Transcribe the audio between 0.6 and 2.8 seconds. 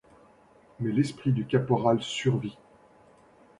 Mais l'esprit du caporal survit.